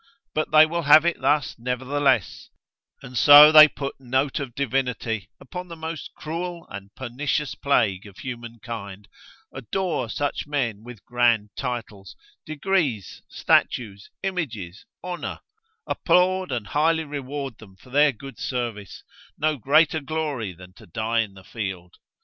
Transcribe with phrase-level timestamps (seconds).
[0.33, 2.49] But they will have it thus nevertheless,
[3.03, 8.17] and so they put note of divinity upon the most cruel and pernicious plague of
[8.17, 9.07] human kind,
[9.53, 12.15] adore such men with grand titles,
[12.47, 15.41] degrees, statues, images, honour,
[15.85, 19.03] applaud, and highly reward them for their good service,
[19.37, 21.97] no greater glory than to die in the field.